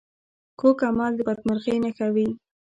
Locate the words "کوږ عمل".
0.59-1.11